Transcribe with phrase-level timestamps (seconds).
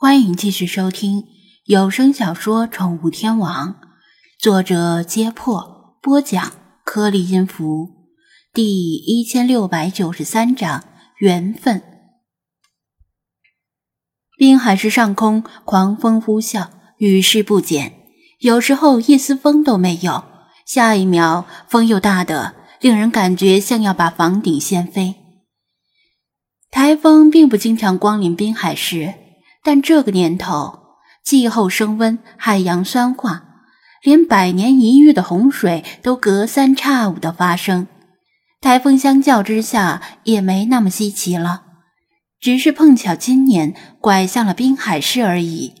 [0.00, 1.24] 欢迎继续收听
[1.64, 3.70] 有声小说《宠物天王》，
[4.38, 6.52] 作者：揭破，播讲：
[6.84, 8.06] 颗粒音符，
[8.52, 10.84] 第一千六百九十三章
[11.18, 11.82] 缘分。
[14.36, 16.68] 滨海市上空狂风呼啸，
[16.98, 17.94] 雨势不减，
[18.38, 20.22] 有时候一丝风都没有，
[20.64, 25.16] 下一秒风又大的令人感觉像要把房顶掀飞。
[26.70, 29.12] 台风并不经常光临滨海市。
[29.68, 30.78] 但这个年头，
[31.22, 33.44] 气候升温，海洋酸化，
[34.02, 37.86] 连百年一遇的洪水都隔三差五的发生。
[38.62, 41.64] 台风相较之下也没那么稀奇了，
[42.40, 45.74] 只是碰巧今年拐向了滨海市而已。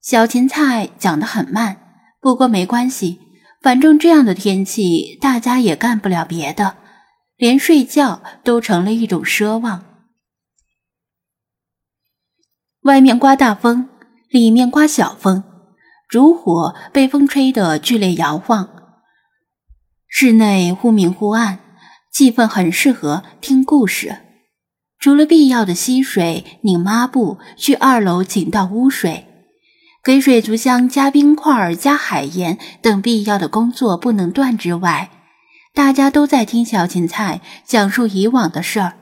[0.00, 1.78] 小芹菜讲得很慢，
[2.20, 3.18] 不过没关系，
[3.60, 6.76] 反正这样的天气，大家也干不了别的，
[7.36, 9.86] 连睡觉都成了一种奢望。
[12.82, 13.88] 外面刮大风，
[14.28, 15.44] 里面刮小风，
[16.08, 18.68] 烛火被风吹得剧烈摇晃。
[20.08, 21.60] 室内忽明忽暗，
[22.12, 24.16] 气氛很适合听故事。
[24.98, 29.26] 除了必要的吸水、拧抹布、去二楼请倒污水、
[30.02, 35.08] 给水族箱加冰块、加海盐等必要的工作不能断之外，
[35.72, 38.94] 大家都在听小芹菜讲述以往的事儿，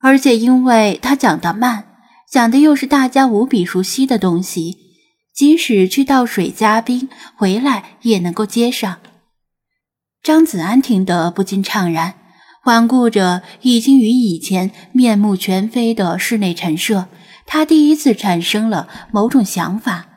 [0.00, 1.91] 而且因为他讲得慢。
[2.32, 4.78] 讲的又是大家无比熟悉的东西，
[5.34, 9.00] 即使去倒水加冰，回来也能够接上。
[10.22, 12.14] 张子安听得不禁怅然，
[12.62, 17.08] 环顾着已经与以前面目全非的室内陈设，
[17.44, 20.08] 他第一次产生了某种想法。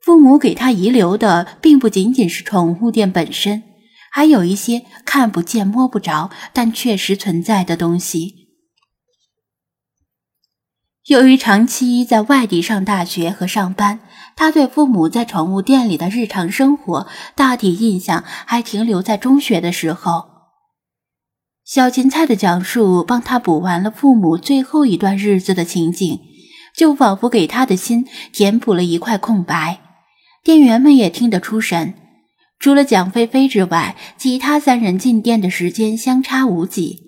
[0.00, 3.64] 父母给他遗留的，并不仅仅是宠物店本身，
[4.12, 8.47] 还有一些看不见摸不着但确实存在的东西。
[11.08, 14.00] 由于长期在外地上大学和上班，
[14.36, 20.26] 他对父母在宠物店里的日常生活大体印象还停留在中学的时候。
[21.64, 26.20] 小芹菜的讲述帮他补完了父母最后一段日子的情景，
[26.76, 29.80] 就仿佛给他的心填补了一块空白。
[30.44, 31.94] 店员们也听得出神，
[32.58, 37.07] 除了蒋菲菲之外，其他三人进店的时间相差无几。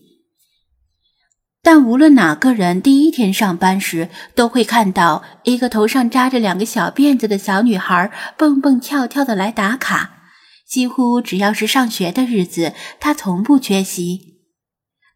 [1.62, 10.19] 但无论哪个人第一天上班时，都会看到一个头上扎着两个小辫子的小女孩蹦蹦跳跳的来打卡。
[10.66, 14.38] 几乎只要是上学的日子，她从不缺席。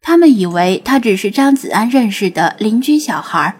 [0.01, 3.55] 他们以为她只是张子安认识的邻居小孩，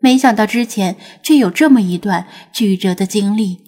[0.00, 3.58] 没想到之前却有这么一段曲折的经历。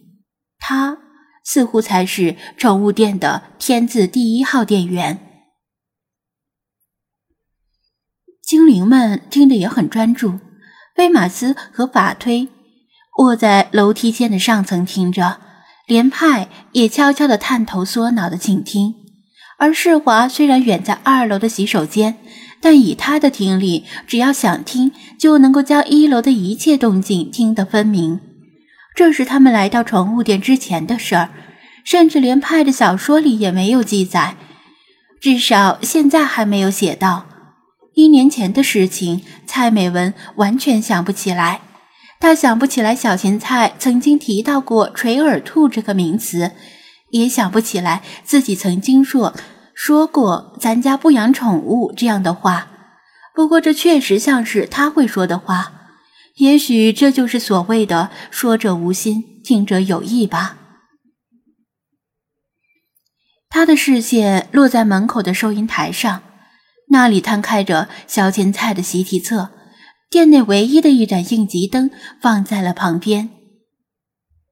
[0.58, 0.98] 她
[1.44, 5.31] 似乎才是宠物店的天字第一号店员。
[8.52, 10.38] 精灵们听得也很专注，
[10.98, 12.48] 威马斯和法推
[13.16, 15.38] 卧在楼梯间的上层听着，
[15.86, 18.94] 连派也悄悄地探头缩脑的倾听。
[19.58, 22.18] 而世华虽然远在二楼的洗手间，
[22.60, 28.20] 但以他的听力，只要想听，就能够将一楼的一切动静听得分明。
[28.94, 31.30] 这是他们来到宠物店之前的事儿，
[31.84, 34.36] 甚至连派的小说里也没有记载，
[35.22, 37.31] 至少现在还没有写到。
[37.94, 41.60] 一年前的事情，蔡美文完全想不起来。
[42.18, 46.52] 她想不起来小芹菜曾经提到过“垂耳兔”这个名词，
[47.10, 49.34] 也想不起来自己曾经说
[49.74, 52.68] 说过“咱家不养宠物”这样的话。
[53.34, 55.72] 不过，这确实像是他会说的话。
[56.36, 60.56] 也许这就是所谓的“说者无心，听者有意”吧。
[63.50, 66.22] 他的视线落在门口的收银台上。
[66.92, 69.48] 那里摊开着小芹菜的习题册，
[70.10, 73.30] 店内唯一的一盏应急灯放在了旁边。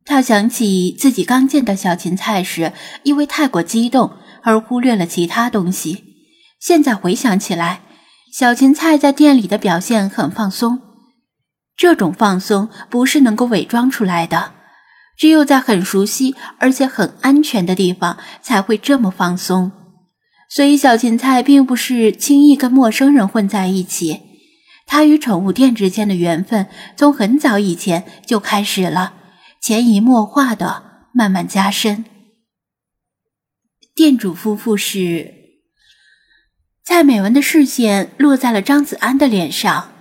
[0.06, 6.02] 他想起自己刚见到小芹菜时，因为太过激动而忽略了其他东西。
[6.58, 7.82] 现在回想起来，
[8.32, 10.80] 小芹菜在店里的表现很放松。
[11.76, 14.54] 这种放松不是能够伪装出来的，
[15.18, 19.72] 只有在很熟悉而且很安全的地方才会这么放松。
[20.52, 24.22] 所以，小芹菜并不是轻易跟陌生人混在一起。
[24.84, 26.66] 他与宠物店之间的缘分
[26.96, 29.14] 从很早以前就开始了，
[29.62, 32.04] 潜移默化的慢慢加深。
[33.94, 35.32] 店主夫妇是
[36.82, 39.92] 蔡美文的视线落在了张子安的脸上。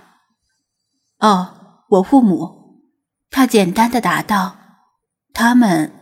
[1.20, 2.82] 哦，我父母，
[3.30, 4.56] 他简单的答道。
[5.32, 5.92] 他们，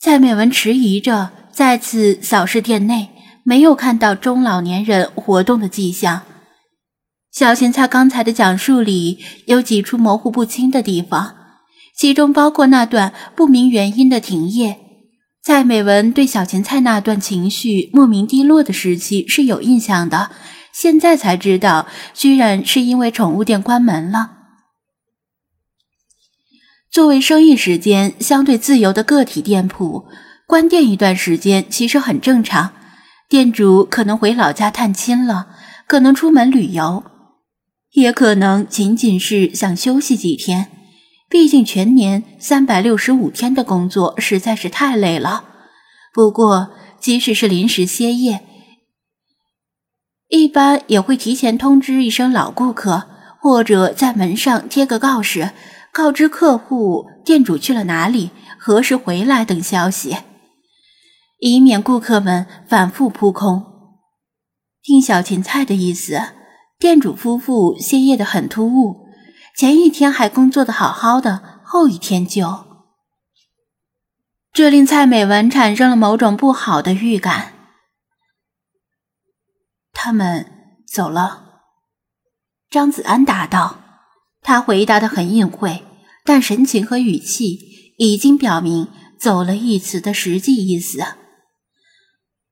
[0.00, 3.10] 蔡美文迟疑着，再次扫视店内。
[3.44, 6.22] 没有看到中老年人活动的迹象，
[7.32, 11.34] 小芹菜刚才的讲述里有几处模糊不清的地方，
[11.96, 14.78] 其中包括那段不明原因的停业。
[15.42, 20.30] 蔡美文对小芹菜那段情绪莫名低落的时期是有印象的，
[20.72, 24.30] 现在才知道，居然是因为宠物店关门了。
[26.92, 30.06] 作为生意时间相对自由的个体店铺，
[30.46, 32.72] 关店一段时间其实很正常。
[33.32, 35.46] 店主可能回老家探亲了，
[35.86, 37.02] 可能出门旅游，
[37.92, 40.70] 也可能仅仅是想休息几天。
[41.30, 45.44] 毕竟全年三百六十五天的工作实在是太累了。
[46.12, 48.42] 不过，即使是临时歇业，
[50.28, 53.04] 一般也会提前通知一声老顾客，
[53.40, 55.52] 或者在门上贴个告示。
[55.90, 60.18] 告知客户店主去了哪里，何时回来等消息，
[61.44, 63.64] 以免顾客们反复扑空。
[64.80, 66.20] 听小芹菜的意思，
[66.78, 69.08] 店主夫妇歇业的很突兀，
[69.56, 72.46] 前一天还工作的好好的，后一天就……
[74.52, 77.54] 这令蔡美文产生了某种不好的预感。
[79.92, 80.46] 他们
[80.86, 81.62] 走了，
[82.70, 83.80] 张子安答道。
[84.42, 85.82] 他回答的很隐晦，
[86.24, 87.58] 但神情和语气
[87.98, 88.86] 已经表明
[89.18, 91.04] “走了”一词的实际意思。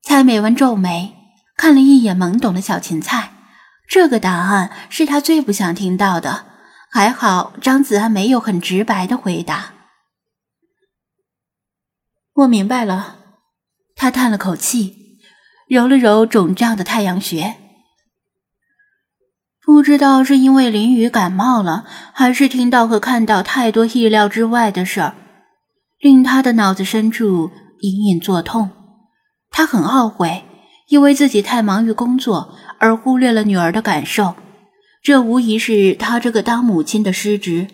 [0.02, 1.14] 蔡美文皱眉，
[1.56, 3.32] 看了一眼懵懂的小芹菜，
[3.88, 6.46] 这个答案是他最不想听到的。
[6.92, 9.74] 还好张子安没有很直白的回答。
[12.32, 13.18] 我明白了，
[13.94, 15.18] 他叹了口气，
[15.68, 17.56] 揉了揉肿胀的太阳穴。
[19.62, 25.14] 不知道是因为淋雨感冒了，还是听到和看到太多意料之外的事儿，
[26.00, 28.79] 令他的脑子深处隐隐作痛。
[29.50, 30.44] 他很懊悔，
[30.88, 34.34] 因为自己太忙于工作而忽略了女儿的感受。
[35.02, 37.68] 这无疑是他这个当母亲的失职。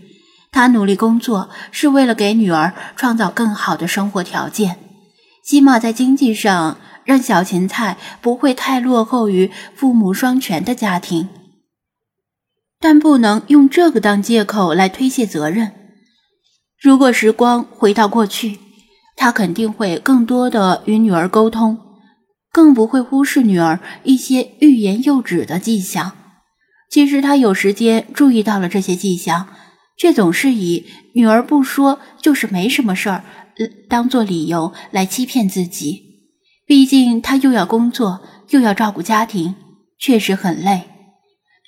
[0.52, 4.78] 他努力工作是为了给女儿创造更好的生活条件，
[5.44, 11.28] 起码在经济上让小芹菜不会太落后于父母双全的家庭。
[12.80, 15.72] 但不能用这个当借口来推卸责任。
[16.80, 18.58] 如果时光回到过去，
[19.16, 21.78] 他肯定会更多的与女儿沟通，
[22.52, 26.12] 更不会忽视女儿一些欲言又止的迹象。
[26.88, 29.48] 其实他有时间注意到了这些迹象，
[29.98, 33.24] 却总是以女儿不说就是没什么事儿
[33.88, 36.04] 当做理由来欺骗自己。
[36.66, 38.20] 毕竟他又要工作，
[38.50, 39.54] 又要照顾家庭，
[39.98, 40.82] 确实很累。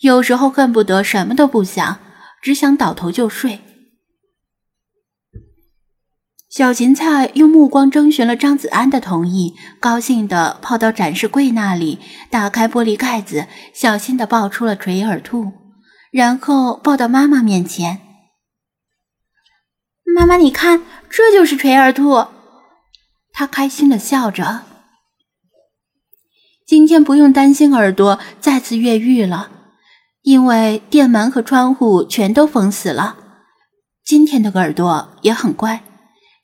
[0.02, 1.98] 有时候恨不得什么都不想，
[2.42, 3.60] 只想倒头就睡。
[6.48, 11.98] 小芹菜用目光征询了张子安的同意，高兴地跑到展示柜那里，
[12.30, 15.52] 打开玻璃盖子，小心地抱出了垂耳兔，
[16.10, 18.00] 然后抱到妈妈面前。
[20.16, 22.26] 妈妈，你看，这就是垂耳兔。
[23.30, 24.62] 他开心地笑着，
[26.66, 29.50] 今天不用担心耳朵再次越狱了。
[30.22, 33.16] 因为店门和窗户全都封死了，
[34.04, 35.84] 今天的耳朵也很乖，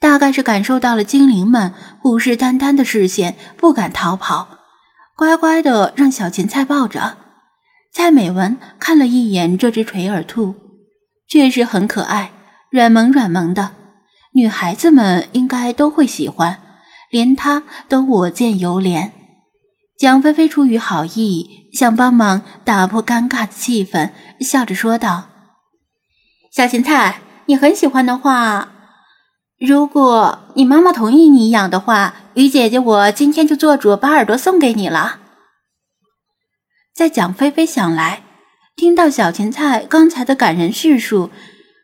[0.04, 4.46] 大概是感受到了精灵们虎视眈眈的视线，不敢逃跑，
[5.16, 7.16] 乖乖的让小芹菜抱着。
[7.90, 10.56] 蔡美文看了一眼这只垂耳兔，
[11.26, 12.32] 确实很可爱，
[12.68, 13.70] 软萌软萌的，
[14.34, 16.60] 女孩子们应该都会喜欢，
[17.10, 19.10] 连她都我见犹怜。
[19.98, 25.28] 蒋菲菲出于好意，想帮忙打破尴尬的气氛，笑着说道
[26.52, 28.73] ：“小芹菜，你很喜欢的话，
[29.58, 35.20] 如果你妈妈同意你养的话，于姐姐我今天就做主把耳朵送给你了。”
[36.94, 38.22] 在蒋菲菲想来，
[38.76, 41.30] 听到小芹菜刚才的感人叙述，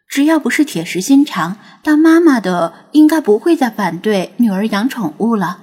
[0.09, 5.63] 只要不是铁石心肠，当妈妈的应该不会再反对女儿养宠物了。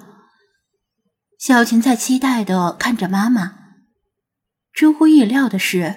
[1.39, 3.53] 小芹菜期待的看着妈妈，
[4.73, 5.95] 出乎意料的是，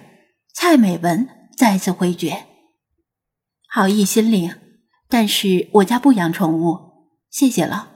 [0.53, 2.45] 蔡美文再次回绝
[3.69, 4.55] ：“好意心领，
[5.11, 6.79] 但是我家不养宠物，
[7.29, 7.89] 谢谢了。”